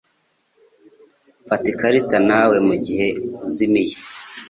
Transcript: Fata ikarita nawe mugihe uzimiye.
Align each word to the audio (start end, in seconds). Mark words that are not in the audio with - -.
Fata 1.47 1.65
ikarita 1.73 2.17
nawe 2.29 2.55
mugihe 2.67 3.07
uzimiye. 3.47 3.95